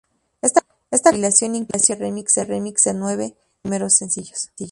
[0.41, 0.65] Esta
[1.11, 4.49] compilación incluye remixes de nueve de sus primeros sencillos.